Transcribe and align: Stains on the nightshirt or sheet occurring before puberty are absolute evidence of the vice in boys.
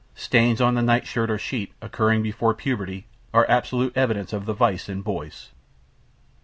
Stains 0.15 0.59
on 0.59 0.73
the 0.73 0.81
nightshirt 0.81 1.29
or 1.29 1.37
sheet 1.37 1.73
occurring 1.79 2.23
before 2.23 2.55
puberty 2.55 3.05
are 3.35 3.45
absolute 3.47 3.95
evidence 3.95 4.33
of 4.33 4.47
the 4.47 4.53
vice 4.55 4.89
in 4.89 5.03
boys. 5.03 5.49